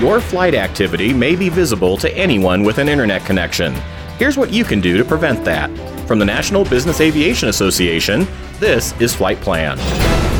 Your 0.00 0.20
flight 0.20 0.54
activity 0.54 1.12
may 1.12 1.34
be 1.34 1.48
visible 1.48 1.96
to 1.96 2.16
anyone 2.16 2.62
with 2.62 2.78
an 2.78 2.88
internet 2.88 3.24
connection. 3.24 3.74
Here's 4.16 4.36
what 4.36 4.52
you 4.52 4.62
can 4.62 4.80
do 4.80 4.96
to 4.96 5.04
prevent 5.04 5.44
that. 5.44 5.76
From 6.06 6.20
the 6.20 6.24
National 6.24 6.62
Business 6.64 7.00
Aviation 7.00 7.48
Association, 7.48 8.24
this 8.60 8.98
is 9.00 9.12
Flight 9.12 9.40
Plan. 9.40 9.76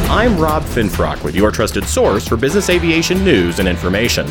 I'm 0.09 0.39
Rob 0.39 0.63
Finfrock 0.63 1.25
with 1.25 1.35
your 1.35 1.51
trusted 1.51 1.85
source 1.87 2.29
for 2.29 2.37
business 2.37 2.71
aviation 2.71 3.25
news 3.25 3.59
and 3.59 3.67
information. 3.67 4.29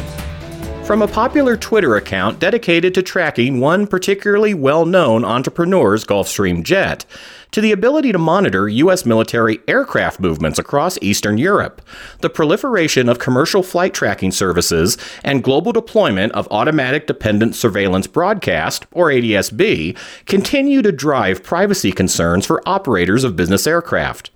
From 0.88 1.02
a 1.02 1.08
popular 1.10 1.58
Twitter 1.58 1.98
account 1.98 2.40
dedicated 2.40 2.94
to 2.94 3.04
tracking 3.04 3.60
one 3.60 3.88
particularly 3.88 4.54
well 4.54 4.86
known 4.86 5.26
entrepreneur's 5.26 6.06
Gulfstream 6.06 6.64
jet, 6.64 7.04
to 7.52 7.60
the 7.60 7.74
ability 7.74 8.14
to 8.14 8.18
monitor 8.18 8.70
U.S. 8.70 9.06
military 9.06 9.60
aircraft 9.68 10.22
movements 10.22 10.58
across 10.58 10.98
Eastern 11.02 11.38
Europe, 11.38 11.82
the 12.22 12.30
proliferation 12.30 13.10
of 13.10 13.20
commercial 13.20 13.64
flight 13.64 13.94
tracking 13.94 14.32
services, 14.32 14.98
and 15.26 15.44
global 15.44 15.74
deployment 15.74 16.32
of 16.32 16.48
Automatic 16.52 17.06
Dependent 17.06 17.54
Surveillance 17.54 18.08
Broadcast, 18.08 18.86
or 18.94 19.08
ADSB, 19.08 19.98
continue 20.26 20.82
to 20.82 20.94
drive 20.94 21.44
privacy 21.44 21.92
concerns 21.92 22.46
for 22.46 22.64
operators 22.66 23.26
of 23.26 23.36
business 23.36 23.68
aircraft. 23.68 24.32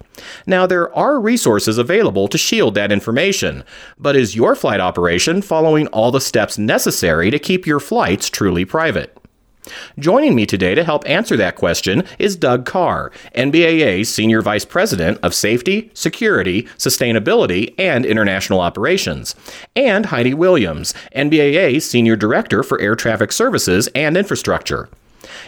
Now, 0.45 0.65
there 0.65 0.93
are 0.95 1.19
resources 1.19 1.77
available 1.77 2.27
to 2.27 2.37
shield 2.37 2.75
that 2.75 2.91
information, 2.91 3.63
but 3.97 4.15
is 4.15 4.35
your 4.35 4.55
flight 4.55 4.79
operation 4.79 5.41
following 5.41 5.87
all 5.87 6.11
the 6.11 6.21
steps 6.21 6.57
necessary 6.57 7.31
to 7.31 7.39
keep 7.39 7.65
your 7.65 7.79
flights 7.79 8.29
truly 8.29 8.65
private? 8.65 9.17
Joining 9.99 10.33
me 10.33 10.45
today 10.45 10.73
to 10.73 10.83
help 10.83 11.07
answer 11.07 11.37
that 11.37 11.55
question 11.55 12.03
is 12.17 12.35
Doug 12.35 12.65
Carr, 12.65 13.11
NBAA's 13.35 14.09
Senior 14.09 14.41
Vice 14.41 14.65
President 14.65 15.19
of 15.21 15.35
Safety, 15.35 15.91
Security, 15.93 16.63
Sustainability, 16.77 17.75
and 17.77 18.05
International 18.05 18.59
Operations, 18.59 19.35
and 19.75 20.07
Heidi 20.07 20.33
Williams, 20.33 20.93
NBAA's 21.15 21.87
Senior 21.87 22.15
Director 22.15 22.63
for 22.63 22.81
Air 22.81 22.95
Traffic 22.95 23.31
Services 23.31 23.87
and 23.93 24.17
Infrastructure. 24.17 24.89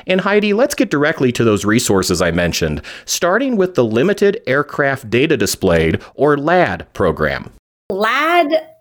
And 0.08 0.22
Heidi, 0.22 0.54
let's 0.54 0.76
get 0.76 0.90
directly 0.90 1.32
to 1.32 1.44
those 1.44 1.66
resources 1.66 2.22
I 2.22 2.32
mentioned, 2.32 2.82
starting 3.06 3.58
with 3.58 3.76
the 3.76 3.86
Limited 3.86 4.42
Aircraft 4.48 5.10
Data 5.10 5.38
Displayed, 5.38 6.02
or 6.16 6.38
LADD 6.38 6.92
program. 6.94 7.52
LADD 7.90 8.33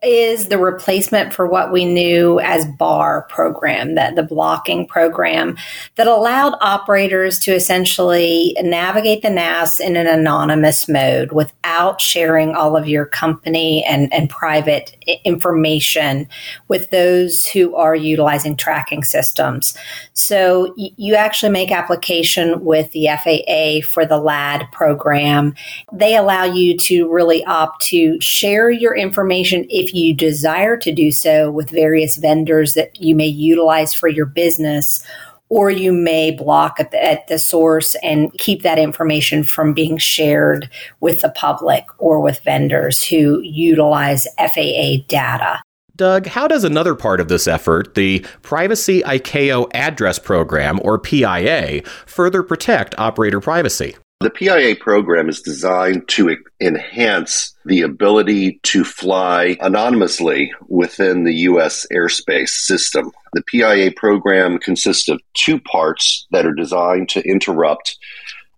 is 0.02 0.48
the 0.48 0.58
replacement 0.58 1.32
for 1.32 1.46
what 1.46 1.70
we 1.70 1.84
knew 1.84 2.40
as 2.40 2.66
BARR 2.66 3.22
program, 3.28 3.94
that 3.94 4.16
the 4.16 4.22
blocking 4.22 4.86
program 4.86 5.56
that 5.94 6.08
allowed 6.08 6.54
operators 6.60 7.38
to 7.40 7.54
essentially 7.54 8.56
navigate 8.60 9.22
the 9.22 9.30
NAS 9.30 9.78
in 9.78 9.96
an 9.96 10.08
anonymous 10.08 10.88
mode 10.88 11.30
without 11.30 12.00
sharing 12.00 12.54
all 12.54 12.76
of 12.76 12.88
your 12.88 13.06
company 13.06 13.84
and, 13.84 14.12
and 14.12 14.28
private 14.28 14.96
information 15.24 16.26
with 16.66 16.90
those 16.90 17.46
who 17.46 17.76
are 17.76 17.94
utilizing 17.94 18.56
tracking 18.56 19.04
systems. 19.04 19.76
So 20.14 20.74
you 20.76 21.14
actually 21.14 21.52
make 21.52 21.70
application 21.70 22.64
with 22.64 22.90
the 22.90 23.06
FAA 23.06 23.86
for 23.88 24.04
the 24.04 24.18
LADD 24.18 24.72
program. 24.72 25.54
They 25.92 26.16
allow 26.16 26.44
you 26.44 26.76
to 26.78 27.12
really 27.12 27.44
opt 27.44 27.86
to 27.86 28.20
share 28.20 28.68
your 28.68 28.96
information 28.96 29.41
if 29.44 29.94
you 29.94 30.14
desire 30.14 30.76
to 30.76 30.92
do 30.92 31.10
so 31.12 31.50
with 31.50 31.70
various 31.70 32.16
vendors 32.16 32.74
that 32.74 33.00
you 33.00 33.14
may 33.14 33.26
utilize 33.26 33.94
for 33.94 34.08
your 34.08 34.26
business, 34.26 35.04
or 35.48 35.70
you 35.70 35.92
may 35.92 36.30
block 36.30 36.80
at 36.80 36.92
the, 36.92 37.04
at 37.04 37.26
the, 37.28 37.38
source 37.38 37.94
and 37.96 38.32
keep 38.38 38.62
that 38.62 38.78
information 38.78 39.44
from 39.44 39.74
being 39.74 39.98
shared 39.98 40.70
with 41.00 41.20
the 41.20 41.28
public 41.28 41.84
or 41.98 42.20
with 42.20 42.40
vendors 42.40 43.04
who 43.04 43.38
utilize 43.42 44.26
FAA 44.38 44.96
data. 45.08 45.60
Doug, 45.94 46.26
how 46.26 46.48
does 46.48 46.64
another 46.64 46.94
part 46.94 47.20
of 47.20 47.28
this 47.28 47.46
effort, 47.46 47.94
the 47.94 48.24
Privacy 48.40 49.02
ICAO 49.02 49.70
Address 49.74 50.18
Program, 50.18 50.80
or 50.82 50.98
PIA, 50.98 51.82
further 52.06 52.42
protect 52.42 52.98
operator 52.98 53.40
privacy? 53.40 53.94
The 54.22 54.30
PIA 54.30 54.76
program 54.76 55.28
is 55.28 55.42
designed 55.42 56.06
to 56.10 56.36
enhance 56.60 57.56
the 57.64 57.82
ability 57.82 58.60
to 58.62 58.84
fly 58.84 59.56
anonymously 59.60 60.52
within 60.68 61.24
the 61.24 61.34
U.S. 61.50 61.84
airspace 61.92 62.50
system. 62.50 63.10
The 63.32 63.42
PIA 63.42 63.90
program 63.96 64.58
consists 64.58 65.08
of 65.08 65.20
two 65.34 65.58
parts 65.58 66.28
that 66.30 66.46
are 66.46 66.54
designed 66.54 67.08
to 67.08 67.28
interrupt 67.28 67.98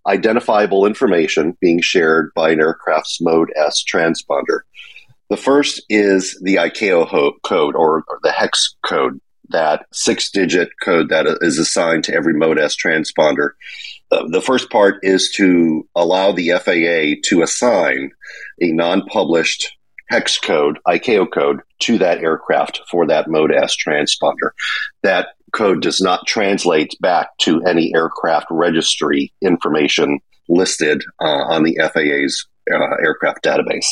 identifiable 0.05 0.85
information 0.85 1.57
being 1.61 1.81
shared 1.81 2.31
by 2.35 2.51
an 2.51 2.59
aircraft's 2.59 3.19
Mode 3.19 3.51
S 3.55 3.83
transponder. 3.83 4.59
The 5.31 5.37
first 5.37 5.83
is 5.89 6.39
the 6.43 6.57
ICAO 6.57 7.31
code 7.41 7.75
or, 7.75 8.03
or 8.07 8.19
the 8.21 8.31
hex 8.31 8.75
code, 8.85 9.19
that 9.49 9.85
six 9.91 10.29
digit 10.31 10.69
code 10.83 11.09
that 11.09 11.25
is 11.41 11.57
assigned 11.57 12.03
to 12.05 12.13
every 12.13 12.33
Mode 12.33 12.59
S 12.59 12.75
transponder. 12.75 13.51
Uh, 14.11 14.23
the 14.29 14.41
first 14.41 14.69
part 14.69 14.99
is 15.03 15.31
to 15.31 15.87
allow 15.95 16.31
the 16.31 16.51
FAA 16.51 17.19
to 17.29 17.41
assign 17.41 18.11
a 18.61 18.71
non 18.71 19.05
published 19.07 19.75
hex 20.09 20.37
code, 20.37 20.77
ICAO 20.87 21.31
code, 21.31 21.61
to 21.79 21.97
that 21.97 22.19
aircraft 22.19 22.81
for 22.89 23.07
that 23.07 23.27
Mode 23.27 23.51
S 23.51 23.75
transponder. 23.75 24.51
That 25.03 25.29
code 25.53 25.81
does 25.81 26.01
not 26.01 26.27
translate 26.27 26.95
back 26.99 27.29
to 27.39 27.61
any 27.63 27.93
aircraft 27.95 28.47
registry 28.51 29.33
information 29.41 30.19
listed 30.49 31.03
uh, 31.19 31.45
on 31.47 31.63
the 31.63 31.77
FAA's 31.81 32.45
uh, 32.73 32.95
aircraft 33.03 33.43
database. 33.43 33.87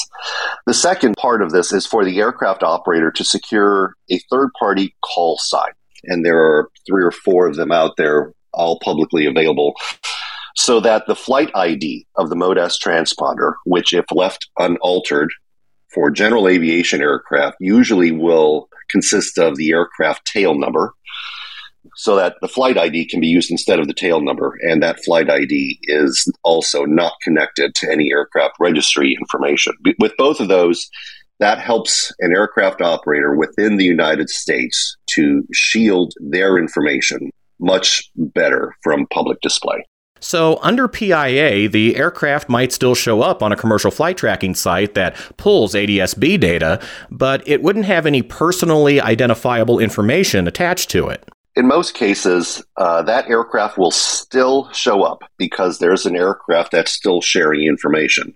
The 0.65 0.73
second 0.73 1.15
part 1.17 1.41
of 1.41 1.51
this 1.51 1.71
is 1.71 1.85
for 1.85 2.03
the 2.03 2.19
aircraft 2.19 2.63
operator 2.63 3.11
to 3.11 3.23
secure 3.23 3.95
a 4.09 4.19
third 4.29 4.49
party 4.59 4.95
call 5.03 5.37
sign. 5.39 5.71
And 6.05 6.25
there 6.25 6.39
are 6.39 6.69
three 6.87 7.03
or 7.03 7.11
four 7.11 7.47
of 7.47 7.55
them 7.55 7.71
out 7.71 7.95
there, 7.97 8.33
all 8.53 8.79
publicly 8.83 9.25
available, 9.25 9.73
so 10.55 10.79
that 10.81 11.07
the 11.07 11.15
flight 11.15 11.49
ID 11.55 12.05
of 12.15 12.29
the 12.29 12.35
Mode 12.35 12.57
S 12.57 12.77
transponder, 12.77 13.53
which, 13.65 13.93
if 13.93 14.05
left 14.11 14.49
unaltered 14.59 15.29
for 15.93 16.11
general 16.11 16.47
aviation 16.47 17.01
aircraft, 17.01 17.57
usually 17.59 18.11
will 18.11 18.67
consist 18.89 19.37
of 19.37 19.55
the 19.55 19.71
aircraft 19.71 20.25
tail 20.25 20.55
number 20.55 20.93
so 21.95 22.15
that 22.15 22.35
the 22.41 22.47
flight 22.47 22.77
ID 22.77 23.07
can 23.07 23.19
be 23.19 23.27
used 23.27 23.51
instead 23.51 23.79
of 23.79 23.87
the 23.87 23.93
tail 23.93 24.21
number. 24.21 24.57
And 24.61 24.81
that 24.81 25.03
flight 25.03 25.29
ID 25.29 25.79
is 25.83 26.31
also 26.43 26.85
not 26.85 27.13
connected 27.21 27.75
to 27.75 27.91
any 27.91 28.11
aircraft 28.11 28.55
registry 28.59 29.15
information. 29.19 29.73
With 29.99 30.13
both 30.17 30.39
of 30.39 30.47
those, 30.47 30.89
that 31.39 31.59
helps 31.59 32.11
an 32.19 32.35
aircraft 32.35 32.81
operator 32.81 33.35
within 33.35 33.77
the 33.77 33.83
United 33.83 34.29
States 34.29 34.95
to 35.11 35.43
shield 35.51 36.13
their 36.19 36.57
information 36.57 37.31
much 37.59 38.09
better 38.15 38.75
from 38.83 39.07
public 39.07 39.39
display. 39.41 39.83
So, 40.19 40.57
under 40.61 40.87
PIA, 40.87 41.67
the 41.67 41.97
aircraft 41.97 42.47
might 42.47 42.71
still 42.71 42.95
show 42.95 43.21
up 43.21 43.43
on 43.43 43.51
a 43.51 43.57
commercial 43.57 43.91
flight 43.91 44.15
tracking 44.15 44.55
site 44.55 44.93
that 44.93 45.17
pulls 45.35 45.73
ADSB 45.73 46.39
data, 46.39 46.79
but 47.11 47.45
it 47.45 47.61
wouldn't 47.61 47.85
have 47.85 48.05
any 48.05 48.21
personally 48.21 49.01
identifiable 49.01 49.79
information 49.79 50.47
attached 50.47 50.89
to 50.91 51.09
it 51.09 51.29
in 51.55 51.67
most 51.67 51.93
cases, 51.93 52.63
uh, 52.77 53.03
that 53.03 53.29
aircraft 53.29 53.77
will 53.77 53.91
still 53.91 54.71
show 54.71 55.03
up 55.03 55.23
because 55.37 55.79
there's 55.79 56.05
an 56.05 56.15
aircraft 56.15 56.71
that's 56.71 56.91
still 56.91 57.21
sharing 57.21 57.63
information. 57.63 58.35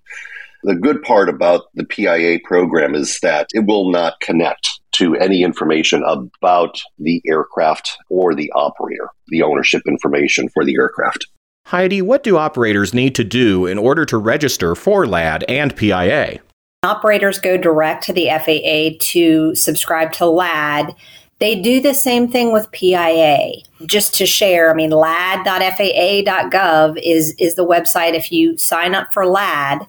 The 0.64 0.76
good 0.76 1.02
part 1.02 1.30
about 1.30 1.64
the 1.76 1.86
PIA 1.86 2.40
program 2.44 2.96
is 2.96 3.20
that 3.22 3.48
it 3.54 3.66
will 3.66 3.92
not 3.92 4.20
connect 4.20 4.68
to 4.94 5.16
any 5.16 5.44
information 5.44 6.04
about 6.04 6.82
the 6.98 7.22
aircraft 7.28 7.98
or 8.10 8.34
the 8.34 8.52
operator, 8.56 9.10
the 9.28 9.44
ownership 9.44 9.84
information 9.88 10.50
for 10.50 10.66
the 10.66 10.76
aircraft. 10.76 11.28
Heidi, 11.68 12.02
what 12.02 12.24
do 12.24 12.38
operators 12.38 12.94
need 12.94 13.14
to 13.16 13.24
do 13.24 13.66
in 13.66 13.78
order 13.78 14.06
to 14.06 14.18
register 14.18 14.74
for 14.74 15.06
LADD 15.06 15.44
and 15.48 15.76
PIA? 15.76 16.40
Operators 16.84 17.40
go 17.40 17.58
direct 17.58 18.04
to 18.06 18.14
the 18.14 18.28
FAA 18.30 18.98
to 19.12 19.54
subscribe 19.56 20.14
to 20.14 20.26
LADD 20.26 20.96
they 21.40 21.60
do 21.62 21.80
the 21.80 21.94
same 21.94 22.28
thing 22.28 22.52
with 22.52 22.72
PIA. 22.72 23.52
Just 23.86 24.16
to 24.16 24.26
share, 24.26 24.72
I 24.72 24.74
mean, 24.74 24.90
ladd.faa.gov 24.90 25.40
is, 27.04 27.36
is 27.38 27.56
the 27.56 27.66
website 27.66 28.16
if 28.16 28.32
you 28.32 28.58
sign 28.58 28.96
up 28.96 29.14
for 29.14 29.26
LADD. 29.26 29.86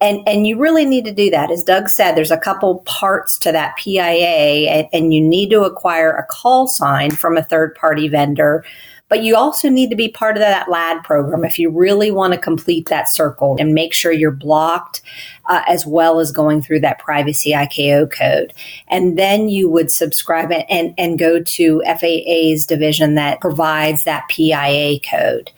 And, 0.00 0.26
and 0.28 0.46
you 0.48 0.58
really 0.58 0.84
need 0.84 1.04
to 1.04 1.12
do 1.12 1.30
that. 1.30 1.50
As 1.52 1.62
Doug 1.62 1.88
said, 1.88 2.14
there's 2.14 2.32
a 2.32 2.36
couple 2.36 2.80
parts 2.80 3.38
to 3.38 3.52
that 3.52 3.76
PIA, 3.76 4.68
and, 4.68 4.88
and 4.92 5.14
you 5.14 5.20
need 5.20 5.50
to 5.50 5.62
acquire 5.62 6.10
a 6.10 6.26
call 6.26 6.66
sign 6.66 7.12
from 7.12 7.36
a 7.36 7.42
third 7.42 7.76
party 7.76 8.08
vendor 8.08 8.64
but 9.12 9.22
you 9.22 9.36
also 9.36 9.68
need 9.68 9.90
to 9.90 9.94
be 9.94 10.08
part 10.08 10.38
of 10.38 10.40
that 10.40 10.70
LADD 10.70 11.04
program 11.04 11.44
if 11.44 11.58
you 11.58 11.68
really 11.68 12.10
want 12.10 12.32
to 12.32 12.38
complete 12.38 12.88
that 12.88 13.10
circle 13.10 13.58
and 13.60 13.74
make 13.74 13.92
sure 13.92 14.10
you're 14.10 14.30
blocked 14.30 15.02
uh, 15.50 15.60
as 15.68 15.84
well 15.84 16.18
as 16.18 16.32
going 16.32 16.62
through 16.62 16.80
that 16.80 16.98
privacy 16.98 17.50
ICAO 17.50 18.10
code. 18.10 18.54
And 18.88 19.18
then 19.18 19.50
you 19.50 19.68
would 19.68 19.90
subscribe 19.90 20.50
and, 20.50 20.94
and 20.96 21.18
go 21.18 21.42
to 21.42 21.82
FAA's 21.84 22.64
division 22.64 23.14
that 23.16 23.42
provides 23.42 24.04
that 24.04 24.26
PIA 24.30 25.00
code. 25.00 25.50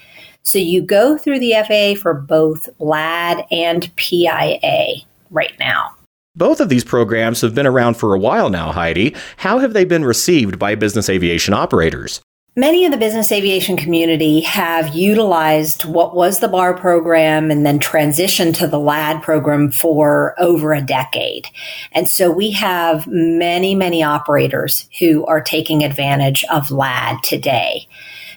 So 0.43 0.59
you 0.59 0.83
go 0.83 1.17
through 1.17 1.39
the 1.39 1.53
FAA 1.53 1.95
for 2.03 2.13
both 2.13 2.69
LADD 2.81 3.47
and 3.53 3.95
PIA 3.95 5.05
right 5.31 5.57
now. 5.61 5.95
Both 6.35 6.59
of 6.59 6.71
these 6.71 6.83
programs 6.83 7.41
have 7.43 7.55
been 7.55 7.69
around 7.69 7.95
for 7.99 8.15
a 8.15 8.19
while 8.19 8.51
now, 8.51 8.73
Heidi. 8.73 9.15
How 9.37 9.61
have 9.61 9.75
they 9.75 9.85
been 9.85 10.05
received 10.05 10.59
by 10.59 10.75
business 10.75 11.09
aviation 11.09 11.55
operators? 11.55 12.21
Many 12.57 12.85
in 12.85 12.93
the 12.93 12.97
business 12.97 13.33
aviation 13.33 13.77
community 13.77 14.41
have 14.43 14.95
utilized 14.95 15.85
what 15.85 16.15
was 16.15 16.39
the 16.39 16.47
BARR 16.47 16.79
program 16.79 17.51
and 17.51 17.67
then 17.67 17.81
transitioned 17.81 18.55
to 18.59 18.69
the 18.69 18.79
LADD 18.79 19.25
program 19.25 19.73
for 19.73 20.37
over 20.39 20.73
a 20.73 20.81
decade. 20.81 21.49
And 21.91 22.09
so 22.09 22.31
we 22.31 22.53
have 22.53 23.09
many, 23.09 23.75
many 23.75 24.05
operators 24.05 24.89
who 25.01 25.27
are 25.27 25.41
taking 25.41 25.83
advantage 25.83 26.45
of 26.45 26.71
LADD 26.71 27.25
today. 27.25 27.89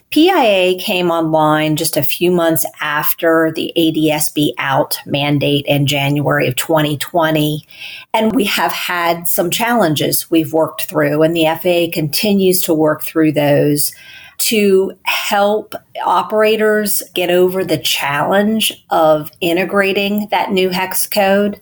PIA 0.10 0.80
came 0.80 1.12
online 1.12 1.76
just 1.76 1.98
a 1.98 2.04
few 2.04 2.32
months 2.32 2.66
after 2.80 3.52
the 3.56 3.74
ADSB 3.78 4.54
out 4.58 5.00
mandate 5.06 5.66
in 5.66 5.86
January 5.86 6.48
of 6.48 6.56
2020. 6.56 7.68
And 8.14 8.34
we 8.34 8.46
have 8.46 8.72
had 8.72 9.28
some 9.28 9.50
challenges 9.50 10.32
we've 10.32 10.54
worked 10.54 10.84
through, 10.84 11.24
and 11.24 11.36
the 11.36 11.46
FAA 11.46 11.92
continues 11.94 12.62
to 12.62 12.74
work 12.74 13.04
through 13.04 13.34
those 13.34 13.92
to 14.38 14.94
help 15.04 15.74
operators 16.06 17.02
get 17.14 17.30
over 17.30 17.66
the 17.66 17.78
challenge 17.78 18.86
of 18.90 19.32
integrating 19.42 20.28
that 20.30 20.52
new 20.52 20.70
hex 20.70 21.08
code. 21.08 21.60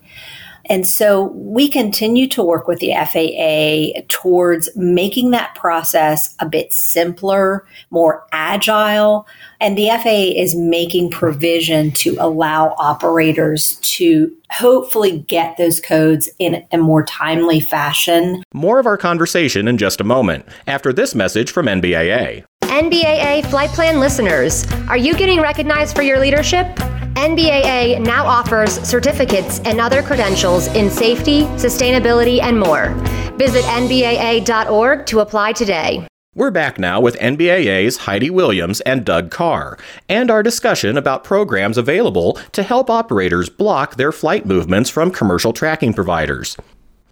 And 0.68 0.88
so 0.88 1.26
we 1.34 1.70
continue 1.70 2.28
to 2.30 2.44
work 2.44 2.68
with 2.68 2.80
the 2.80 2.94
FAA 2.94 4.02
towards 4.08 4.70
making 4.76 5.32
that 5.32 5.56
process 5.56 6.36
a 6.40 6.48
bit 6.48 6.74
simpler, 6.74 7.66
more 7.92 8.26
agile. 8.32 9.28
And 9.60 9.78
the 9.78 9.90
FAA 9.90 10.40
is 10.40 10.56
making 10.56 11.12
provision 11.12 11.92
to 11.92 12.16
allow 12.20 12.76
operators 12.78 13.78
to 13.82 14.36
hopefully 14.52 15.20
get 15.28 15.58
those 15.58 15.80
codes 15.80 16.30
in 16.40 16.66
a 16.72 16.78
more 16.78 17.04
timely 17.04 17.60
fashion. 17.60 18.44
More 18.54 18.80
of 18.80 18.86
our 18.86 18.98
conversation 18.98 19.68
in 19.68 19.78
just 19.78 20.02
a 20.02 20.04
moment 20.04 20.46
after 20.68 20.94
this 20.94 21.16
message 21.16 21.52
from 21.52 21.68
NBAA. 21.68 22.44
NBAA 22.64 23.46
Flight 23.50 23.70
Plan 23.70 24.00
listeners, 24.00 24.66
are 24.90 24.98
you 24.98 25.16
getting 25.16 25.40
recognized 25.40 25.96
for 25.96 26.02
your 26.02 26.20
leadership? 26.20 26.68
NBAA 27.16 28.02
now 28.02 28.26
offers 28.26 28.74
certificates 28.88 29.60
and 29.60 29.80
other 29.80 30.04
credentials 30.04 30.68
in 30.76 30.90
safety, 30.90 31.44
sustainability, 31.56 32.42
and 32.42 32.60
more. 32.60 32.90
Visit 33.38 33.64
NBAA.org 33.64 35.06
to 35.06 35.22
apply 35.22 35.54
today. 35.54 36.06
We're 36.34 36.52
back 36.52 36.78
now 36.78 37.00
with 37.00 37.18
NBAA's 37.20 37.96
Heidi 37.96 38.30
Williams 38.30 38.82
and 38.82 39.06
Doug 39.06 39.32
Carr, 39.32 39.78
and 40.10 40.30
our 40.30 40.44
discussion 40.44 40.98
about 40.98 41.24
programs 41.24 41.78
available 41.78 42.34
to 42.52 42.62
help 42.62 42.90
operators 42.90 43.50
block 43.50 43.96
their 43.96 44.12
flight 44.12 44.46
movements 44.46 44.90
from 44.90 45.12
commercial 45.12 45.54
tracking 45.54 45.94
providers. 45.94 46.58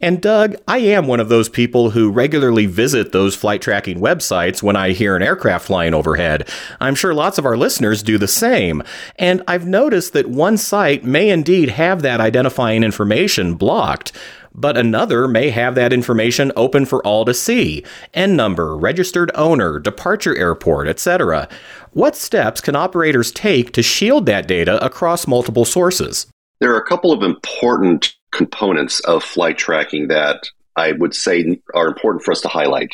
And 0.04 0.22
Doug, 0.22 0.58
I 0.68 0.80
am 0.80 1.08
one 1.08 1.22
of 1.22 1.30
those 1.30 1.48
people 1.48 1.92
who 1.92 2.12
regularly 2.12 2.66
visit 2.66 3.14
those 3.14 3.38
flight 3.38 3.62
tracking 3.62 4.02
websites 4.02 4.62
when 4.62 4.76
I 4.76 4.90
hear 4.90 5.16
an 5.16 5.24
aircraft 5.24 5.68
flying 5.68 5.94
overhead. 5.94 6.50
I'm 6.82 6.94
sure 6.94 7.14
lots 7.14 7.38
of 7.38 7.46
our 7.46 7.56
listeners 7.56 8.04
do 8.04 8.18
the 8.18 8.28
same. 8.28 8.84
And 9.16 9.42
I've 9.48 9.66
noticed 9.66 10.12
that 10.12 10.28
one 10.28 10.58
site 10.58 11.06
may 11.06 11.30
indeed 11.30 11.70
have 11.70 12.02
that 12.02 12.20
identifying 12.20 12.84
information 12.84 13.56
blocked 13.56 14.12
but 14.54 14.78
another 14.78 15.28
may 15.28 15.50
have 15.50 15.74
that 15.74 15.94
information 15.94 16.52
open 16.58 16.86
for 16.86 17.02
all 17.08 17.24
to 17.26 17.34
see 17.34 17.84
N 18.14 18.36
number, 18.36 18.78
registered 18.78 19.32
owner, 19.34 19.80
departure 19.80 20.38
airport, 20.38 20.88
etc. 20.88 21.48
What 21.94 22.16
steps 22.18 22.60
can 22.60 22.76
operators 22.76 23.32
take 23.32 23.72
to 23.72 23.82
shield 23.82 24.26
that 24.26 24.48
data 24.48 24.84
across 24.86 25.26
multiple 25.26 25.66
sources? 25.66 26.28
There 26.60 26.72
are 26.72 26.80
a 26.80 26.86
couple 26.86 27.12
of 27.12 27.24
important 27.24 28.14
components 28.34 29.00
of 29.02 29.24
flight 29.24 29.58
tracking 29.58 30.08
that 30.10 30.44
I 30.76 30.92
would 30.92 31.14
say 31.14 31.62
are 31.74 31.88
important 31.88 32.24
for 32.24 32.32
us 32.32 32.42
to 32.42 32.48
highlight. 32.48 32.92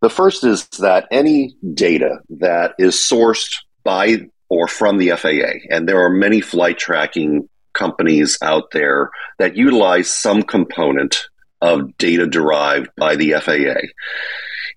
The 0.00 0.10
first 0.10 0.44
is 0.44 0.68
that 0.78 1.08
any 1.10 1.56
data 1.74 2.20
that 2.38 2.74
is 2.78 2.94
sourced 2.94 3.50
by 3.82 4.28
or 4.50 4.68
from 4.68 4.98
the 4.98 5.10
FAA, 5.10 5.66
and 5.70 5.88
there 5.88 6.02
are 6.04 6.10
many 6.10 6.40
flight 6.40 6.78
tracking 6.78 7.48
companies 7.74 8.38
out 8.42 8.70
there 8.72 9.10
that 9.38 9.56
utilize 9.56 10.10
some 10.10 10.42
component 10.42 11.28
of 11.60 11.96
data 11.98 12.26
derived 12.26 12.88
by 12.96 13.16
the 13.16 13.32
FAA. 13.32 13.88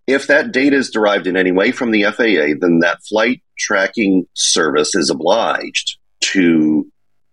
If 0.08 0.28
that 0.28 0.52
data 0.52 0.76
is 0.76 0.90
derived 0.90 1.28
in 1.28 1.38
any 1.38 1.52
way 1.52 1.72
from 1.72 1.92
the 1.92 2.04
FAA, 2.04 2.58
then 2.60 2.80
that 2.80 3.04
flight 3.08 3.44
tracking 3.58 4.26
service 4.34 4.96
is 4.96 5.10
obliged 5.10 5.98
to 6.22 6.92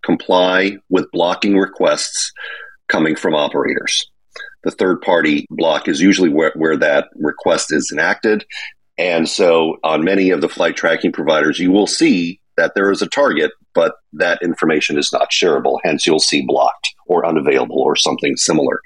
comply 0.08 0.78
with 0.88 1.10
blocking 1.12 1.54
requests 1.54 2.32
coming 2.88 3.14
from 3.14 3.34
operators. 3.34 4.10
The 4.64 4.70
third 4.70 5.02
party 5.02 5.46
block 5.50 5.86
is 5.86 6.00
usually 6.00 6.30
where, 6.30 6.52
where 6.56 6.78
that 6.78 7.08
request 7.16 7.66
is 7.70 7.90
enacted. 7.92 8.46
And 8.96 9.28
so 9.28 9.76
on 9.84 10.02
many 10.02 10.30
of 10.30 10.40
the 10.40 10.48
flight 10.48 10.76
tracking 10.76 11.12
providers, 11.12 11.58
you 11.58 11.70
will 11.70 11.86
see 11.86 12.40
that 12.56 12.72
there 12.74 12.90
is 12.90 13.02
a 13.02 13.08
target, 13.08 13.52
but 13.74 13.96
that 14.14 14.40
information 14.42 14.98
is 14.98 15.10
not 15.12 15.30
shareable. 15.30 15.78
Hence, 15.84 16.06
you'll 16.06 16.18
see 16.18 16.42
blocked 16.46 16.88
or 17.06 17.26
unavailable 17.26 17.78
or 17.78 17.94
something 17.94 18.34
similar. 18.36 18.80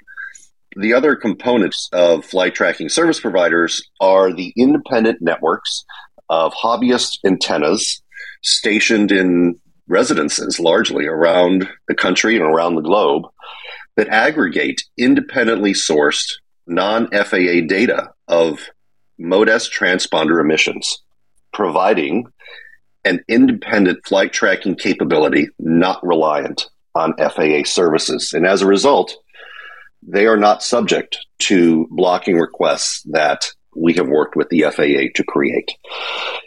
The 0.75 0.93
other 0.93 1.15
components 1.15 1.87
of 1.93 2.25
flight 2.25 2.53
tracking 2.53 2.89
service 2.89 3.21
providers 3.21 3.81
are 4.01 4.33
the 4.33 4.53
independent 4.57 5.19
networks 5.21 5.85
of 6.29 6.53
hobbyist 6.53 7.19
antennas 7.25 8.01
stationed 8.41 9.11
in 9.11 9.55
residences 9.93 10.59
largely 10.59 11.05
around 11.05 11.69
the 11.87 11.93
country 11.93 12.35
and 12.35 12.43
around 12.43 12.73
the 12.75 12.81
globe 12.81 13.23
that 13.95 14.07
aggregate 14.07 14.81
independently 14.97 15.71
sourced 15.73 16.33
non 16.65 17.07
FAA 17.11 17.61
data 17.67 18.09
of 18.27 18.59
Mode 19.19 19.49
S 19.49 19.69
transponder 19.69 20.41
emissions, 20.41 21.03
providing 21.53 22.25
an 23.05 23.23
independent 23.27 23.99
flight 24.05 24.33
tracking 24.33 24.75
capability 24.75 25.47
not 25.59 26.03
reliant 26.03 26.67
on 26.95 27.13
FAA 27.17 27.63
services. 27.65 28.33
And 28.33 28.47
as 28.47 28.63
a 28.63 28.67
result, 28.67 29.15
they 30.01 30.25
are 30.25 30.37
not 30.37 30.63
subject 30.63 31.19
to 31.39 31.87
blocking 31.91 32.37
requests 32.37 33.03
that 33.11 33.45
we 33.75 33.93
have 33.93 34.07
worked 34.07 34.35
with 34.35 34.49
the 34.49 34.61
FAA 34.63 35.11
to 35.15 35.23
create. 35.27 35.71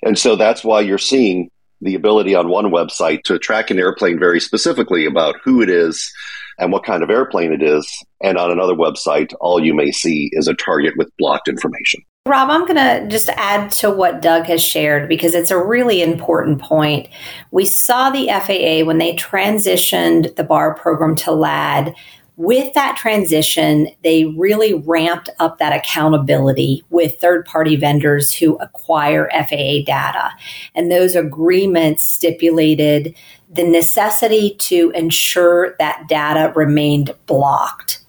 And 0.03 0.19
so 0.19 0.35
that's 0.35 0.65
why 0.65 0.81
you're 0.81 0.99
seeing 0.99 1.51
the 1.81 1.95
ability 1.95 2.35
on 2.35 2.49
one 2.49 2.67
website 2.67 3.23
to 3.25 3.39
track 3.39 3.71
an 3.71 3.79
airplane 3.79 4.19
very 4.19 4.41
specifically 4.41 5.07
about 5.07 5.37
who 5.45 5.63
it 5.63 5.71
is 5.71 6.11
and 6.59 6.73
what 6.73 6.85
kind 6.85 7.03
of 7.03 7.11
airplane 7.11 7.53
it 7.53 7.63
is. 7.63 7.87
And 8.23 8.39
on 8.39 8.51
another 8.51 8.75
website, 8.75 9.33
all 9.41 9.63
you 9.63 9.75
may 9.75 9.91
see 9.91 10.31
is 10.33 10.49
a 10.49 10.55
target 10.55 10.95
with 10.97 11.11
blocked 11.19 11.49
information. 11.49 12.01
Rob, 12.27 12.51
I'm 12.51 12.67
going 12.67 12.75
to 12.75 13.07
just 13.09 13.29
add 13.31 13.71
to 13.73 13.91
what 13.91 14.21
Doug 14.21 14.47
has 14.47 14.61
shared 14.61 15.09
because 15.09 15.33
it's 15.35 15.53
a 15.53 15.63
really 15.63 16.03
important 16.03 16.61
point. 16.61 17.09
We 17.53 17.65
saw 17.65 18.11
the 18.11 18.27
FAA 18.27 18.85
when 18.85 18.99
they 18.99 19.15
transitioned 19.15 20.35
the 20.35 20.43
BARR 20.43 20.75
program 20.75 21.15
to 21.17 21.31
LADD 21.31 21.95
with 22.37 22.75
that 22.75 22.97
transition, 22.99 23.89
they 24.05 24.27
really 24.27 24.75
ramped 24.75 25.31
up 25.39 25.59
that 25.59 25.73
accountability 25.73 26.85
with 26.91 27.19
third 27.19 27.47
party 27.47 27.77
vendors 27.77 28.35
who 28.35 28.57
acquire 28.57 29.31
FAA 29.33 29.83
data. 29.87 30.31
And 30.75 30.93
those 30.93 31.17
agreements 31.17 32.05
stipulated 32.05 33.15
the 33.49 33.65
necessity 33.65 34.55
to 34.59 34.91
ensure 34.95 35.77
that 35.79 36.09
data 36.09 36.53
remained 36.55 37.15
blocked. 37.27 38.01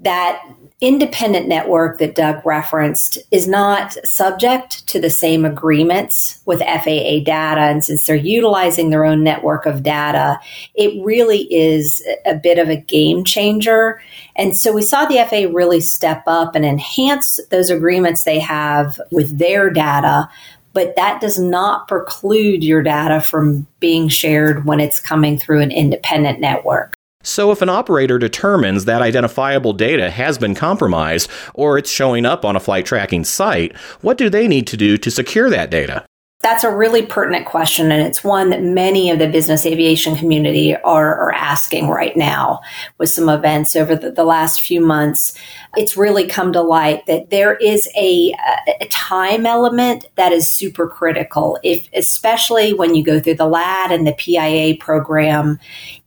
That 0.00 0.42
independent 0.84 1.48
network 1.48 1.98
that 1.98 2.14
Doug 2.14 2.44
referenced 2.44 3.18
is 3.30 3.48
not 3.48 3.96
subject 4.06 4.86
to 4.88 5.00
the 5.00 5.08
same 5.08 5.46
agreements 5.46 6.40
with 6.44 6.60
FAA 6.60 7.20
data. 7.24 7.62
And 7.62 7.82
since 7.82 8.04
they're 8.04 8.16
utilizing 8.16 8.90
their 8.90 9.06
own 9.06 9.24
network 9.24 9.64
of 9.64 9.82
data, 9.82 10.38
it 10.74 11.02
really 11.02 11.42
is 11.52 12.06
a 12.26 12.34
bit 12.34 12.58
of 12.58 12.68
a 12.68 12.76
game 12.76 13.24
changer. 13.24 14.02
And 14.36 14.54
so 14.56 14.74
we 14.74 14.82
saw 14.82 15.06
the 15.06 15.24
FAA 15.26 15.56
really 15.56 15.80
step 15.80 16.22
up 16.26 16.54
and 16.54 16.66
enhance 16.66 17.40
those 17.50 17.70
agreements 17.70 18.24
they 18.24 18.38
have 18.40 19.00
with 19.10 19.38
their 19.38 19.70
data. 19.70 20.28
But 20.74 20.96
that 20.96 21.20
does 21.20 21.38
not 21.38 21.88
preclude 21.88 22.62
your 22.62 22.82
data 22.82 23.22
from 23.22 23.66
being 23.80 24.08
shared 24.08 24.66
when 24.66 24.80
it's 24.80 25.00
coming 25.00 25.38
through 25.38 25.60
an 25.60 25.70
independent 25.70 26.40
network. 26.40 26.93
So, 27.24 27.50
if 27.50 27.62
an 27.62 27.70
operator 27.70 28.18
determines 28.18 28.84
that 28.84 29.00
identifiable 29.02 29.72
data 29.72 30.10
has 30.10 30.36
been 30.36 30.54
compromised 30.54 31.30
or 31.54 31.78
it's 31.78 31.90
showing 31.90 32.26
up 32.26 32.44
on 32.44 32.54
a 32.54 32.60
flight 32.60 32.84
tracking 32.84 33.24
site, 33.24 33.74
what 34.02 34.18
do 34.18 34.28
they 34.28 34.46
need 34.46 34.66
to 34.68 34.76
do 34.76 34.98
to 34.98 35.10
secure 35.10 35.48
that 35.48 35.70
data? 35.70 36.04
That's 36.44 36.62
a 36.62 36.70
really 36.70 37.06
pertinent 37.06 37.46
question, 37.46 37.90
and 37.90 38.02
it's 38.02 38.22
one 38.22 38.50
that 38.50 38.62
many 38.62 39.10
of 39.10 39.18
the 39.18 39.28
business 39.28 39.64
aviation 39.64 40.14
community 40.14 40.76
are, 40.76 41.18
are 41.18 41.32
asking 41.32 41.88
right 41.88 42.14
now 42.14 42.60
with 42.98 43.08
some 43.08 43.30
events 43.30 43.74
over 43.74 43.96
the, 43.96 44.10
the, 44.10 44.24
last 44.24 44.60
few 44.60 44.82
months. 44.82 45.32
It's 45.74 45.96
really 45.96 46.26
come 46.26 46.52
to 46.52 46.60
light 46.60 47.06
that 47.06 47.30
there 47.30 47.54
is 47.54 47.88
a, 47.96 48.34
a 48.78 48.86
time 48.90 49.46
element 49.46 50.04
that 50.16 50.32
is 50.32 50.46
super 50.46 50.86
critical, 50.86 51.58
if 51.62 51.88
especially 51.94 52.74
when 52.74 52.94
you 52.94 53.02
go 53.02 53.18
through 53.18 53.36
the 53.36 53.46
LADD 53.46 53.92
and 53.92 54.06
the 54.06 54.12
PIA 54.12 54.76
program. 54.76 55.58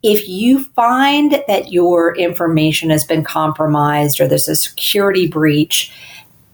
If 0.04 0.30
you 0.30 0.66
find 0.66 1.44
that 1.48 1.72
your 1.72 2.16
information 2.16 2.92
has 2.92 3.04
been 3.04 3.24
compromised 3.24 4.22
or 4.22 4.28
there's 4.28 4.48
a 4.48 4.56
security 4.56 5.28
breach, 5.28 5.92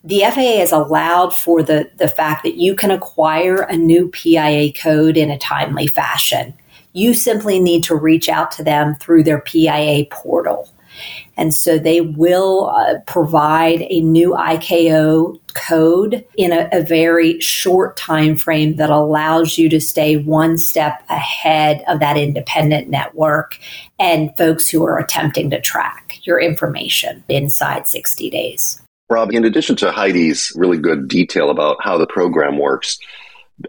the 0.04 0.22
FAA 0.22 0.60
has 0.60 0.72
allowed 0.72 1.34
for 1.34 1.64
the, 1.64 1.90
the 1.98 2.10
fact 2.10 2.44
that 2.44 2.56
you 2.56 2.76
can 2.76 2.92
acquire 2.92 3.62
a 3.62 3.78
new 3.78 4.10
PIA 4.10 4.74
code 4.74 5.16
in 5.16 5.32
a 5.32 5.38
timely 5.38 5.88
fashion. 5.88 6.54
You 6.92 7.14
simply 7.14 7.60
need 7.60 7.84
to 7.86 7.96
reach 7.96 8.28
out 8.28 8.52
to 8.52 8.64
them 8.64 8.96
through 8.96 9.24
their 9.24 9.40
PIA 9.40 10.06
portal. 10.12 10.70
And 11.38 11.56
so 11.56 11.80
they 11.80 12.02
will 12.02 12.70
uh, 12.70 13.00
provide 13.08 13.82
a 13.90 14.02
new 14.02 14.32
ICAO 14.32 15.40
code 15.56 16.24
in 16.38 16.52
a, 16.52 16.70
a, 16.72 16.84
very 16.84 17.40
short 17.40 17.98
time 17.98 18.36
frame 18.36 18.76
that 18.76 18.92
allows 18.92 19.58
you 19.58 19.70
to 19.70 19.82
stay 19.82 20.18
one 20.18 20.58
step 20.60 21.04
ahead 21.10 21.84
of 21.88 22.00
that 22.00 22.18
independent 22.18 22.90
network 22.90 23.58
and 24.00 24.36
folks 24.38 24.70
who 24.70 24.86
are 24.86 25.00
attempting 25.00 25.50
to 25.50 25.62
track 25.62 26.20
your 26.24 26.40
information 26.40 27.24
inside 27.28 27.88
60 27.88 28.30
days. 28.30 28.83
Rob, 29.10 29.32
in 29.32 29.46
addition 29.46 29.76
to 29.78 29.92
Heidi's 29.92 30.52
really 30.56 30.78
good 30.78 31.08
detail 31.08 31.50
about 31.50 31.78
how 31.82 31.98
the 31.98 32.08
program 32.08 32.58
works, 32.58 32.98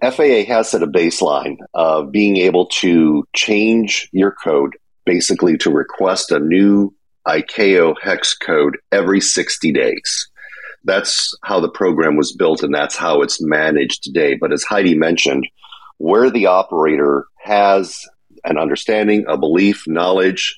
FAA 0.03 0.45
has 0.47 0.71
set 0.71 0.83
a 0.83 0.87
baseline 0.87 1.57
of 1.75 2.11
being 2.11 2.37
able 2.39 2.67
to 2.67 3.25
change 3.35 4.09
your 4.13 4.33
code, 4.33 4.77
basically 5.05 5.59
to 5.59 5.71
request 5.71 6.31
a 6.31 6.39
new 6.39 6.95
ICAO 7.27 7.95
hex 8.03 8.35
code 8.35 8.79
every 8.93 9.21
60 9.21 9.73
days. 9.73 10.31
That's 10.85 11.37
how 11.43 11.61
the 11.61 11.71
program 11.71 12.17
was 12.17 12.35
built 12.35 12.63
and 12.63 12.75
that's 12.75 12.97
how 12.97 13.23
it's 13.23 13.43
managed 13.43 14.03
today. 14.03 14.37
But 14.37 14.53
as 14.53 14.63
Heidi 14.63 14.95
mentioned, 14.95 15.47
where 15.99 16.31
the 16.31 16.47
operator 16.47 17.27
has 17.43 17.99
an 18.45 18.59
understanding, 18.59 19.25
a 19.29 19.39
belief, 19.39 19.85
knowledge, 19.87 20.57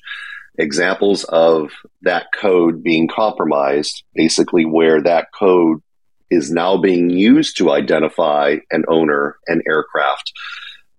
examples 0.57 1.23
of 1.25 1.71
that 2.01 2.27
code 2.33 2.83
being 2.83 3.07
compromised, 3.07 4.03
basically 4.15 4.65
where 4.65 5.01
that 5.01 5.27
code 5.37 5.81
is 6.29 6.51
now 6.51 6.77
being 6.77 7.09
used 7.09 7.57
to 7.57 7.71
identify 7.71 8.57
an 8.71 8.83
owner 8.87 9.37
and 9.47 9.61
aircraft. 9.67 10.33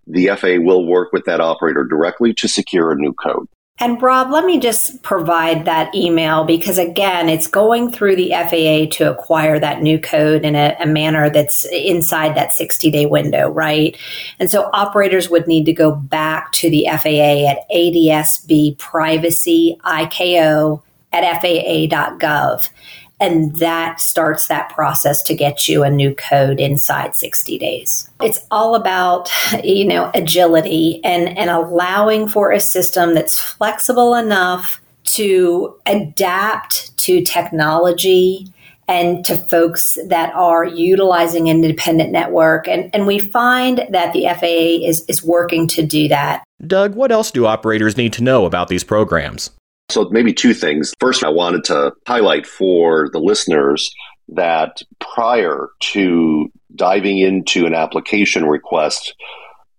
The 0.07 0.29
FAA 0.29 0.59
will 0.61 0.87
work 0.87 1.13
with 1.13 1.25
that 1.27 1.41
operator 1.41 1.85
directly 1.85 2.33
to 2.35 2.49
secure 2.49 2.93
a 2.93 2.97
new 2.97 3.13
code. 3.13 3.47
And 3.81 4.03
Rob, 4.03 4.33
let 4.33 4.45
me 4.45 4.59
just 4.59 5.03
provide 5.03 5.67
that 5.67 5.95
email 5.95 6.45
because 6.45 6.79
again, 6.79 7.29
it's 7.29 7.47
going 7.47 7.93
through 7.93 8.17
the 8.17 8.31
FAA 8.31 8.97
to 8.97 9.11
acquire 9.11 9.61
that 9.61 9.83
new 9.83 10.01
code 10.01 10.45
in 10.45 10.57
a, 10.57 10.77
a 10.81 10.87
manner 10.87 11.31
that's 11.31 11.65
inside 11.67 12.35
that 12.37 12.53
60 12.53 12.91
day 12.91 13.07
window, 13.07 13.49
right? 13.49 13.97
And 14.41 14.51
so 14.51 14.69
operators 14.73 15.31
would 15.31 15.47
need 15.47 15.65
to 15.67 15.73
go 15.73 15.95
back 15.95 16.51
to 16.55 16.71
the 16.71 16.87
FAA 16.91 17.51
at 17.51 17.71
ADSB 17.73 18.79
privacy 18.79 19.77
ICAO 19.85 20.83
at 21.13 21.41
FAA.gov 21.41 22.71
and 23.21 23.57
that 23.57 24.01
starts 24.01 24.47
that 24.47 24.71
process 24.71 25.23
to 25.25 25.35
get 25.35 25.69
you 25.69 25.83
a 25.83 25.91
new 25.91 26.15
code 26.15 26.61
inside 26.61 27.17
60 27.17 27.59
days. 27.59 28.09
It's 28.23 28.47
all 28.51 28.75
about, 28.75 29.31
you 29.65 29.85
know, 29.85 30.11
agility 30.15 31.01
and, 31.05 31.37
and 31.37 31.51
allowing 31.51 32.29
for 32.29 32.53
a 32.53 32.61
system 32.61 33.15
that's 33.15 33.41
flexible 33.41 34.15
enough 34.15 34.81
to 35.05 35.75
adapt 35.87 36.97
to 36.99 37.23
technology 37.23 38.47
and 38.87 39.25
to 39.25 39.37
folks 39.37 39.99
that 40.07 40.33
are 40.35 40.65
utilizing 40.65 41.49
an 41.49 41.57
independent 41.57 42.11
network. 42.11 42.67
And, 42.67 42.91
and 42.95 43.07
we 43.07 43.19
find 43.19 43.87
that 43.91 44.13
the 44.15 44.25
FAA 44.25 44.87
is, 44.87 45.05
is 45.09 45.23
working 45.23 45.69
to 45.69 45.83
do 45.83 46.09
that. 46.09 46.43
Doug, 46.67 46.95
what 46.95 47.13
else 47.13 47.31
do 47.31 47.47
operators 47.47 47.97
need 47.97 48.15
to 48.15 48.23
know 48.23 48.47
about 48.47 48.69
these 48.69 48.85
programs? 48.85 49.51
So, 49.91 50.09
maybe 50.11 50.35
two 50.35 50.53
things. 50.53 50.93
First, 51.01 51.25
I 51.25 51.31
wanted 51.31 51.65
to 51.65 51.93
highlight 52.07 52.47
for 52.47 53.09
the 53.11 53.21
listeners 53.21 53.91
that 54.29 54.83
prior 55.01 55.71
to 55.81 56.53
diving 56.75 57.19
into 57.19 57.65
an 57.65 57.75
application 57.75 58.45
request 58.45 59.15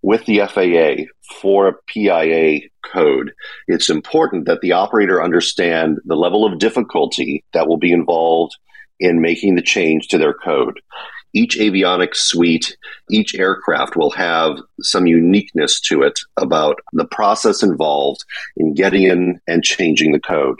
with 0.02 0.24
the 0.26 0.40
FAA 0.40 1.04
for 1.40 1.68
a 1.68 1.74
PIA 1.86 2.60
code, 2.92 3.32
it's 3.68 3.88
important 3.88 4.46
that 4.46 4.60
the 4.62 4.72
operator 4.72 5.22
understand 5.22 5.98
the 6.04 6.16
level 6.16 6.44
of 6.44 6.58
difficulty 6.58 7.44
that 7.52 7.68
will 7.68 7.78
be 7.78 7.92
involved 7.92 8.56
in 8.98 9.20
making 9.20 9.54
the 9.54 9.62
change 9.62 10.08
to 10.08 10.18
their 10.18 10.34
code 10.34 10.80
each 11.32 11.58
avionics 11.58 12.16
suite, 12.16 12.76
each 13.10 13.34
aircraft 13.34 13.96
will 13.96 14.10
have 14.10 14.58
some 14.80 15.06
uniqueness 15.06 15.80
to 15.82 16.02
it 16.02 16.18
about 16.36 16.80
the 16.92 17.04
process 17.04 17.62
involved 17.62 18.24
in 18.56 18.74
getting 18.74 19.04
in 19.04 19.40
and 19.46 19.62
changing 19.62 20.12
the 20.12 20.20
code. 20.20 20.56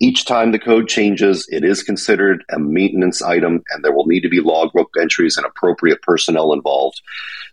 Each 0.00 0.24
time 0.24 0.50
the 0.50 0.58
code 0.58 0.88
changes, 0.88 1.46
it 1.48 1.64
is 1.64 1.82
considered 1.82 2.44
a 2.50 2.58
maintenance 2.58 3.22
item, 3.22 3.62
and 3.70 3.84
there 3.84 3.92
will 3.92 4.06
need 4.06 4.22
to 4.22 4.28
be 4.28 4.40
logbook 4.40 4.90
entries 5.00 5.36
and 5.36 5.46
appropriate 5.46 6.02
personnel 6.02 6.52
involved. 6.52 7.00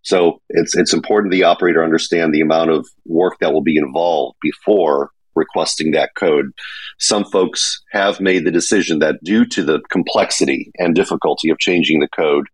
So 0.02 0.42
it's 0.50 0.76
it's 0.76 0.94
important 0.94 1.32
the 1.32 1.44
operator 1.44 1.84
understand 1.84 2.34
the 2.34 2.42
amount 2.42 2.72
of 2.72 2.88
work 3.06 3.38
that 3.40 3.54
will 3.54 3.62
be 3.62 3.78
involved 3.78 4.38
before 4.42 5.12
requesting 5.40 5.92
that 5.92 6.14
code. 6.16 6.52
Some 7.00 7.26
folks 7.26 7.82
have 7.92 8.20
made 8.20 8.46
the 8.46 8.52
decision 8.52 9.00
that 9.00 9.24
due 9.24 9.46
to 9.46 9.64
the 9.64 9.80
complexity 9.90 10.72
and 10.78 10.94
difficulty 10.94 11.50
of 11.50 11.58
changing 11.58 12.00
the 12.00 12.10
code, 12.10 12.46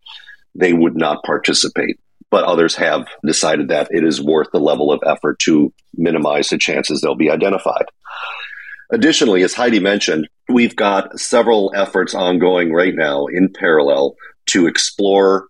they 0.53 0.71
would 0.71 0.95
not 0.95 1.23
participate. 1.23 1.99
But 2.31 2.45
others 2.45 2.75
have 2.75 3.07
decided 3.25 3.67
that 3.69 3.87
it 3.91 4.03
is 4.03 4.21
worth 4.21 4.47
the 4.51 4.59
level 4.59 4.91
of 4.91 5.01
effort 5.05 5.39
to 5.39 5.73
minimize 5.95 6.49
the 6.49 6.57
chances 6.57 7.01
they'll 7.01 7.15
be 7.15 7.29
identified. 7.29 7.85
Additionally, 8.91 9.43
as 9.43 9.53
Heidi 9.53 9.79
mentioned, 9.79 10.27
we've 10.49 10.75
got 10.75 11.19
several 11.19 11.71
efforts 11.75 12.13
ongoing 12.13 12.71
right 12.71 12.93
now 12.95 13.25
in 13.25 13.51
parallel 13.51 14.15
to 14.47 14.67
explore 14.67 15.47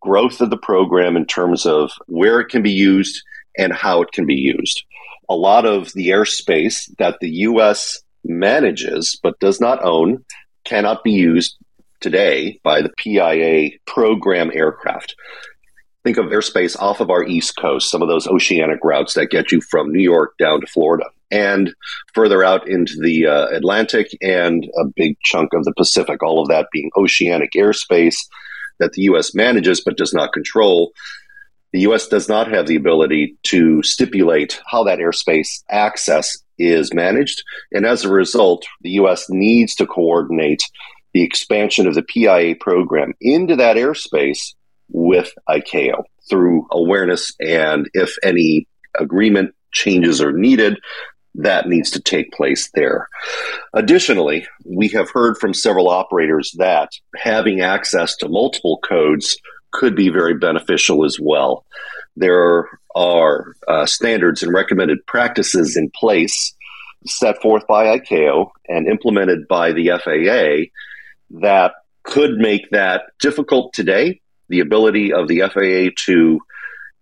growth 0.00 0.40
of 0.40 0.50
the 0.50 0.58
program 0.58 1.16
in 1.16 1.26
terms 1.26 1.66
of 1.66 1.90
where 2.06 2.40
it 2.40 2.48
can 2.48 2.62
be 2.62 2.70
used 2.70 3.22
and 3.58 3.72
how 3.72 4.02
it 4.02 4.12
can 4.12 4.26
be 4.26 4.34
used 4.34 4.82
a 5.28 5.34
lot 5.34 5.66
of 5.66 5.92
the 5.92 6.08
airspace 6.08 6.90
that 6.98 7.18
the 7.20 7.30
U.S. 7.30 8.00
manages 8.24 9.18
but 9.22 9.38
does 9.40 9.60
not 9.60 9.84
own 9.84 10.24
cannot 10.64 11.04
be 11.04 11.12
used 11.12 11.56
today 12.00 12.60
by 12.62 12.82
the 12.82 12.90
PIA 12.98 13.70
program 13.86 14.50
aircraft. 14.52 15.14
Think 16.04 16.16
of 16.16 16.26
airspace 16.26 16.78
off 16.78 17.00
of 17.00 17.10
our 17.10 17.24
East 17.24 17.56
Coast, 17.56 17.90
some 17.90 18.02
of 18.02 18.08
those 18.08 18.26
oceanic 18.26 18.78
routes 18.82 19.14
that 19.14 19.30
get 19.30 19.52
you 19.52 19.60
from 19.60 19.92
New 19.92 20.02
York 20.02 20.34
down 20.38 20.60
to 20.60 20.66
Florida, 20.66 21.06
and 21.30 21.74
further 22.14 22.44
out 22.44 22.68
into 22.68 22.94
the 23.00 23.26
uh, 23.26 23.48
Atlantic 23.48 24.16
and 24.22 24.64
a 24.78 24.84
big 24.84 25.16
chunk 25.24 25.52
of 25.52 25.64
the 25.64 25.74
Pacific, 25.74 26.22
all 26.22 26.40
of 26.40 26.48
that 26.48 26.68
being 26.72 26.90
oceanic 26.96 27.50
airspace 27.56 28.16
that 28.78 28.92
the 28.92 29.02
U.S. 29.02 29.34
manages 29.34 29.82
but 29.84 29.96
does 29.96 30.14
not 30.14 30.32
control. 30.32 30.92
The 31.72 31.80
U.S. 31.80 32.08
does 32.08 32.28
not 32.28 32.50
have 32.50 32.66
the 32.66 32.76
ability 32.76 33.36
to 33.44 33.82
stipulate 33.82 34.60
how 34.66 34.84
that 34.84 34.98
airspace 34.98 35.62
access 35.68 36.36
is 36.58 36.94
managed. 36.94 37.42
And 37.72 37.86
as 37.86 38.04
a 38.04 38.10
result, 38.10 38.66
the 38.80 38.90
U.S. 38.90 39.26
needs 39.28 39.74
to 39.76 39.86
coordinate 39.86 40.62
the 41.12 41.22
expansion 41.22 41.86
of 41.86 41.94
the 41.94 42.02
PIA 42.02 42.56
program 42.56 43.12
into 43.20 43.56
that 43.56 43.76
airspace 43.76 44.54
with 44.88 45.32
ICAO 45.48 46.04
through 46.28 46.66
awareness. 46.70 47.32
And 47.40 47.88
if 47.94 48.14
any 48.22 48.66
agreement 48.98 49.54
changes 49.72 50.20
are 50.20 50.32
needed, 50.32 50.78
that 51.34 51.68
needs 51.68 51.90
to 51.92 52.00
take 52.00 52.32
place 52.32 52.70
there. 52.74 53.08
Additionally, 53.72 54.46
we 54.64 54.88
have 54.88 55.10
heard 55.10 55.36
from 55.38 55.54
several 55.54 55.88
operators 55.88 56.54
that 56.58 56.90
having 57.16 57.60
access 57.60 58.16
to 58.16 58.28
multiple 58.28 58.78
codes 58.78 59.36
could 59.70 59.94
be 59.94 60.08
very 60.08 60.34
beneficial 60.34 61.04
as 61.04 61.18
well. 61.20 61.64
There 62.16 62.68
are 62.94 63.54
uh, 63.66 63.86
standards 63.86 64.42
and 64.42 64.52
recommended 64.52 65.06
practices 65.06 65.76
in 65.76 65.90
place 65.90 66.54
set 67.06 67.40
forth 67.40 67.66
by 67.66 67.98
ICAO 67.98 68.50
and 68.66 68.88
implemented 68.88 69.46
by 69.48 69.72
the 69.72 69.90
FAA 70.02 70.70
that 71.40 71.72
could 72.02 72.32
make 72.38 72.70
that 72.70 73.02
difficult 73.20 73.72
today. 73.72 74.20
The 74.48 74.60
ability 74.60 75.12
of 75.12 75.28
the 75.28 75.40
FAA 75.40 75.94
to 76.06 76.40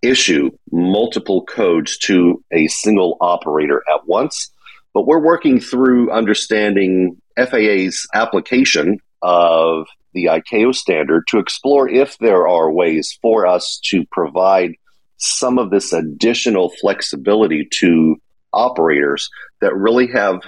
issue 0.03 0.51
multiple 0.71 1.45
codes 1.45 1.97
to 1.99 2.43
a 2.53 2.67
single 2.69 3.17
operator 3.21 3.83
at 3.93 4.07
once. 4.07 4.51
But 4.93 5.07
we're 5.07 5.25
working 5.25 5.61
through 5.61 6.11
understanding 6.11 7.21
FAA's 7.37 8.07
application 8.15 8.99
of 9.23 9.87
the 10.17 10.25
ICAO 10.25 10.75
standard 10.75 11.27
to 11.29 11.39
explore 11.39 11.89
if 11.89 12.17
there 12.19 12.49
are 12.49 12.73
ways 12.73 13.17
for 13.23 13.47
us 13.47 13.79
to 13.85 14.05
provide 14.11 14.73
some 15.19 15.59
of 15.59 15.71
this 15.71 15.93
additional 15.93 16.73
flexibility 16.81 17.69
to 17.71 18.17
operators 18.53 19.29
that 19.61 19.77
really 19.77 20.09
have 20.09 20.41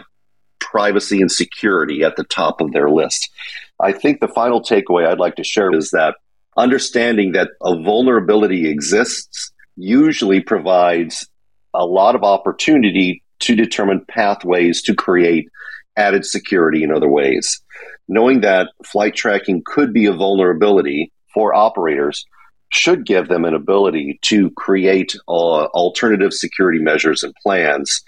privacy 0.59 1.21
and 1.21 1.31
security 1.31 2.03
at 2.03 2.17
the 2.17 2.25
top 2.25 2.61
of 2.61 2.73
their 2.73 2.91
list. 2.91 3.31
I 3.81 3.93
think 3.93 4.21
the 4.21 4.29
final 4.29 4.63
takeaway 4.63 5.07
I'd 5.07 5.19
like 5.19 5.37
to 5.37 5.45
share 5.45 5.71
is 5.73 5.91
that 5.91 6.17
understanding 6.57 7.33
that 7.33 7.51
a 7.63 7.81
vulnerability 7.81 8.69
exists 8.69 9.53
usually 9.77 10.41
provides 10.41 11.29
a 11.75 11.85
lot 11.85 12.15
of 12.15 12.25
opportunity 12.25 13.23
to 13.41 13.55
determine 13.55 14.05
pathways 14.09 14.83
to 14.83 14.95
create 14.95 15.49
added 15.97 16.25
security 16.25 16.83
in 16.83 16.91
other 16.91 17.09
ways. 17.09 17.63
Knowing 18.09 18.41
that 18.41 18.69
flight 18.85 19.15
tracking 19.15 19.63
could 19.65 19.93
be 19.93 20.07
a 20.07 20.13
vulnerability 20.13 21.13
for 21.35 21.55
operators 21.55 22.25
should 22.71 23.07
give 23.07 23.29
them 23.29 23.45
an 23.45 23.55
ability 23.55 24.19
to 24.23 24.51
create 24.51 25.15
uh, 25.29 25.65
alternative 25.67 26.33
security 26.33 26.79
measures 26.79 27.23
and 27.23 27.35
plans 27.43 28.03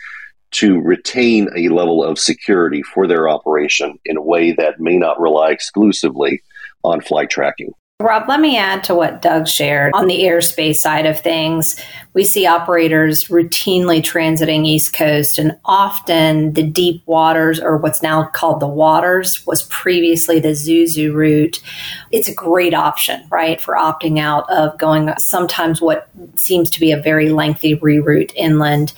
to 0.52 0.80
retain 0.80 1.48
a 1.56 1.68
level 1.68 2.04
of 2.04 2.18
security 2.18 2.82
for 2.82 3.06
their 3.06 3.28
operation 3.28 3.98
in 4.04 4.16
a 4.16 4.22
way 4.22 4.52
that 4.52 4.80
may 4.80 4.96
not 4.96 5.20
rely 5.20 5.50
exclusively 5.50 6.42
on 6.82 7.00
flight 7.00 7.30
tracking. 7.30 7.72
Rob, 8.00 8.30
let 8.30 8.40
me 8.40 8.56
add 8.56 8.82
to 8.84 8.94
what 8.94 9.20
Doug 9.20 9.46
shared. 9.46 9.92
On 9.94 10.06
the 10.06 10.20
airspace 10.20 10.76
side 10.76 11.04
of 11.04 11.20
things, 11.20 11.76
we 12.14 12.24
see 12.24 12.46
operators 12.46 13.28
routinely 13.28 14.00
transiting 14.00 14.64
East 14.66 14.94
Coast, 14.94 15.38
and 15.38 15.54
often 15.66 16.54
the 16.54 16.62
deep 16.62 17.02
waters, 17.04 17.60
or 17.60 17.76
what's 17.76 18.02
now 18.02 18.24
called 18.24 18.60
the 18.60 18.66
waters, 18.66 19.46
was 19.46 19.64
previously 19.64 20.40
the 20.40 20.48
Zuzu 20.48 21.12
route. 21.12 21.62
It's 22.10 22.28
a 22.28 22.34
great 22.34 22.72
option, 22.72 23.22
right, 23.30 23.60
for 23.60 23.74
opting 23.74 24.18
out 24.18 24.48
of 24.50 24.78
going 24.78 25.12
sometimes 25.18 25.82
what 25.82 26.08
seems 26.36 26.70
to 26.70 26.80
be 26.80 26.92
a 26.92 27.02
very 27.02 27.28
lengthy 27.28 27.76
reroute 27.76 28.32
inland 28.34 28.94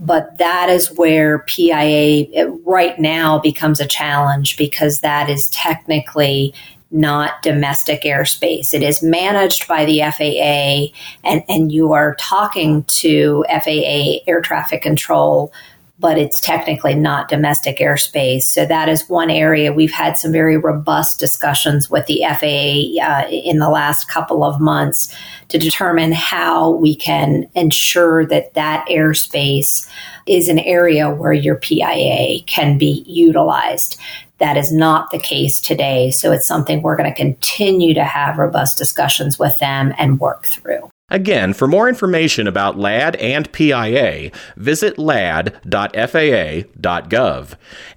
but 0.00 0.38
that 0.38 0.68
is 0.68 0.92
where 0.92 1.40
PIA 1.40 2.48
right 2.64 2.96
now 3.00 3.40
becomes 3.40 3.80
a 3.80 3.86
challenge 3.86 4.56
because 4.56 5.00
that 5.00 5.28
is 5.28 5.48
technically 5.48 6.54
not 6.90 7.42
domestic 7.42 8.02
airspace. 8.02 8.72
It 8.72 8.82
is 8.82 9.02
managed 9.02 9.68
by 9.68 9.84
the 9.84 10.00
FAA, 10.00 10.96
and, 11.28 11.42
and 11.48 11.70
you 11.70 11.92
are 11.92 12.14
talking 12.14 12.84
to 12.84 13.44
FAA 13.48 14.20
air 14.26 14.40
traffic 14.40 14.82
control, 14.82 15.52
but 16.00 16.16
it's 16.16 16.40
technically 16.40 16.94
not 16.94 17.28
domestic 17.28 17.78
airspace. 17.78 18.44
So 18.44 18.64
that 18.64 18.88
is 18.88 19.08
one 19.08 19.30
area 19.30 19.72
we've 19.72 19.92
had 19.92 20.16
some 20.16 20.32
very 20.32 20.56
robust 20.56 21.18
discussions 21.18 21.90
with 21.90 22.06
the 22.06 22.22
FAA 22.22 23.04
uh, 23.04 23.28
in 23.28 23.58
the 23.58 23.68
last 23.68 24.08
couple 24.08 24.44
of 24.44 24.60
months 24.60 25.14
to 25.48 25.58
determine 25.58 26.12
how 26.12 26.70
we 26.70 26.94
can 26.94 27.48
ensure 27.54 28.24
that 28.26 28.54
that 28.54 28.86
airspace 28.88 29.88
is 30.26 30.48
an 30.48 30.58
area 30.60 31.10
where 31.10 31.32
your 31.32 31.56
PIA 31.56 32.42
can 32.46 32.78
be 32.78 33.02
utilized. 33.06 33.98
That 34.38 34.56
is 34.56 34.72
not 34.72 35.10
the 35.10 35.18
case 35.18 35.60
today. 35.60 36.10
So 36.10 36.32
it's 36.32 36.46
something 36.46 36.82
we're 36.82 36.96
going 36.96 37.12
to 37.12 37.16
continue 37.16 37.92
to 37.94 38.04
have 38.04 38.38
robust 38.38 38.78
discussions 38.78 39.38
with 39.38 39.58
them 39.58 39.92
and 39.98 40.20
work 40.20 40.46
through. 40.46 40.88
Again, 41.10 41.54
for 41.54 41.66
more 41.66 41.88
information 41.88 42.46
about 42.46 42.76
LADD 42.76 43.16
and 43.16 43.50
PIA, 43.50 44.30
visit 44.56 44.98
ladd.faa.gov. 44.98 45.64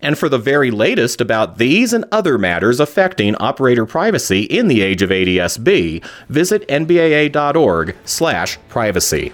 And 0.02 0.18
for 0.18 0.30
the 0.30 0.38
very 0.38 0.72
latest 0.72 1.20
about 1.20 1.58
these 1.58 1.92
and 1.92 2.06
other 2.10 2.38
matters 2.38 2.80
affecting 2.80 3.36
operator 3.36 3.86
privacy 3.86 4.44
in 4.44 4.70
the 4.70 4.82
age 4.82 5.02
of 5.02 5.10
ADSB, 5.10 6.02
visit 6.30 6.66
nbaa.org/privacy. 6.70 9.34